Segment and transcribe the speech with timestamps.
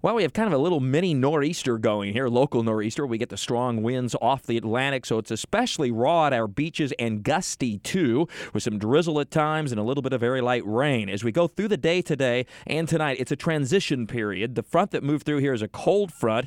[0.00, 3.04] Well, we have kind of a little mini nor'easter going here, local nor'easter.
[3.04, 6.92] We get the strong winds off the Atlantic, so it's especially raw at our beaches
[7.00, 10.64] and gusty too, with some drizzle at times and a little bit of very light
[10.64, 11.08] rain.
[11.08, 14.54] As we go through the day today and tonight, it's a transition period.
[14.54, 16.46] The front that moved through here is a cold front.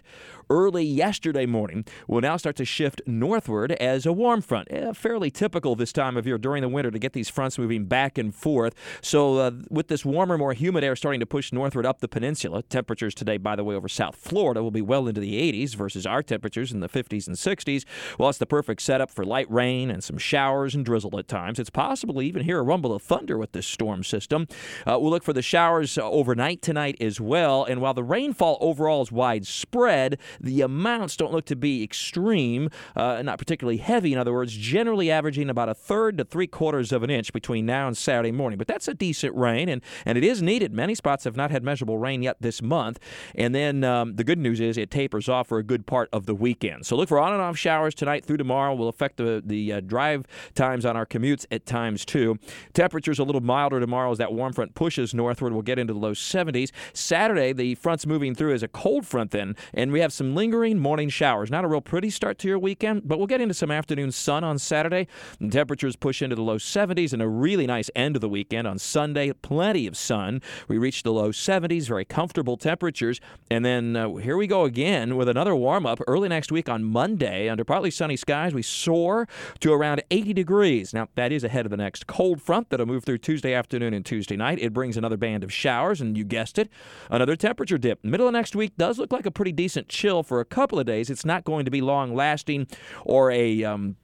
[0.49, 4.67] Early yesterday morning will now start to shift northward as a warm front.
[4.71, 7.85] Eh, fairly typical this time of year during the winter to get these fronts moving
[7.85, 8.75] back and forth.
[9.01, 12.63] So, uh, with this warmer, more humid air starting to push northward up the peninsula,
[12.63, 16.05] temperatures today by the way, over South Florida will be well into the 80s versus
[16.05, 17.85] our temperatures in the 50s and 60s.
[18.17, 21.59] Well, it's the perfect setup for light rain and some showers and drizzle at times.
[21.59, 24.47] It's possible to even hear a rumble of thunder with this storm system.
[24.85, 27.63] Uh, we'll look for the showers overnight tonight as well.
[27.63, 33.21] And while the rainfall overall is widespread, the amounts don't look to be extreme, uh,
[33.21, 37.03] not particularly heavy, in other words, generally averaging about a third to three quarters of
[37.03, 38.57] an inch between now and Saturday morning.
[38.57, 40.73] But that's a decent rain, and, and it is needed.
[40.73, 42.99] Many spots have not had measurable rain yet this month.
[43.35, 46.25] And then um, the good news is it tapers off for a good part of
[46.25, 46.85] the weekend.
[46.85, 48.73] So look for on and off showers tonight through tomorrow.
[48.75, 50.25] Will affect the, the uh, drive
[50.55, 52.37] times on our commutes at times too.
[52.73, 55.53] Temperatures a little milder tomorrow as that warm front pushes northward.
[55.53, 56.71] We'll get into the low 70s.
[56.93, 60.79] Saturday, the front's moving through as a cold front then, and we have some lingering
[60.79, 61.49] morning showers.
[61.49, 64.43] Not a real pretty start to your weekend, but we'll get into some afternoon sun
[64.43, 65.07] on Saturday.
[65.49, 68.77] Temperatures push into the low 70s and a really nice end of the weekend on
[68.77, 69.31] Sunday.
[69.33, 70.41] Plenty of sun.
[70.67, 73.20] We reach the low 70s, very comfortable temperatures.
[73.49, 76.83] And then uh, here we go again with another warm up early next week on
[76.83, 77.49] Monday.
[77.49, 79.27] Under partly sunny skies, we soar
[79.59, 80.93] to around 80 degrees.
[80.93, 84.05] Now, that is ahead of the next cold front that'll move through Tuesday afternoon and
[84.05, 84.59] Tuesday night.
[84.59, 86.69] It brings another band of showers, and you guessed it,
[87.09, 88.03] another temperature dip.
[88.03, 90.85] Middle of next week does look like a pretty decent chill for a couple of
[90.85, 91.09] days.
[91.09, 92.67] It's not going to be long lasting
[93.03, 93.97] or a um,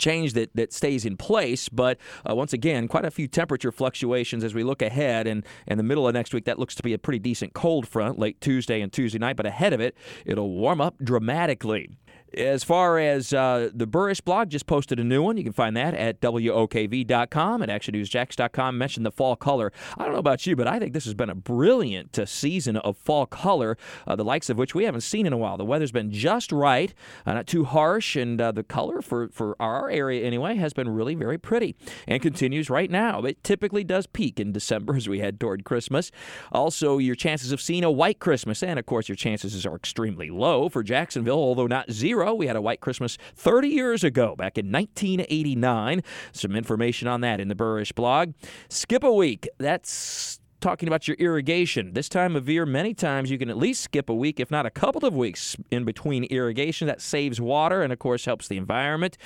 [0.00, 1.68] change that, that stays in place.
[1.68, 1.98] But
[2.28, 5.28] uh, once again, quite a few temperature fluctuations as we look ahead.
[5.28, 7.86] And in the middle of next week, that looks to be a pretty decent cold
[7.86, 9.36] front late Tuesday and Tuesday night.
[9.36, 11.90] But ahead of it, it'll warm up dramatically.
[12.36, 15.36] As far as uh, the Buresh blog, just posted a new one.
[15.36, 18.78] You can find that at WOKV.com and ActionNewsJax.com.
[18.78, 19.72] Mentioned the fall color.
[19.98, 22.76] I don't know about you, but I think this has been a brilliant uh, season
[22.76, 23.76] of fall color,
[24.06, 25.56] uh, the likes of which we haven't seen in a while.
[25.56, 26.94] The weather's been just right,
[27.26, 30.88] uh, not too harsh, and uh, the color for, for our area anyway has been
[30.88, 31.74] really very pretty
[32.06, 33.22] and continues right now.
[33.22, 36.12] It typically does peak in December as we head toward Christmas.
[36.52, 40.30] Also, your chances of seeing a white Christmas, and of course, your chances are extremely
[40.30, 42.34] low for Jacksonville, although not zero zero.
[42.34, 46.02] We had a white Christmas 30 years ago, back in 1989.
[46.32, 48.32] Some information on that in the Buresh blog.
[48.68, 49.48] Skip a week.
[49.58, 51.92] That's talking about your irrigation.
[51.94, 54.66] This time of year, many times you can at least skip a week, if not
[54.66, 56.86] a couple of weeks, in between irrigation.
[56.86, 59.16] That saves water and, of course, helps the environment.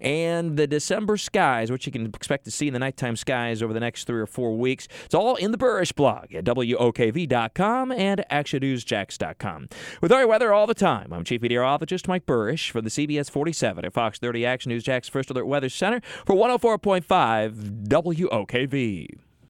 [0.00, 3.72] And the December skies, which you can expect to see in the nighttime skies over
[3.72, 4.86] the next three or four weeks.
[5.04, 9.68] It's all in the Buresh blog at WOKV.com and ActionNewsJax.com.
[10.00, 13.84] With our weather all the time, I'm Chief Meteorologist Mike Buresh from the CBS 47
[13.84, 19.31] at Fox 30 Action News First Alert Weather Center for 104.5 WOKV.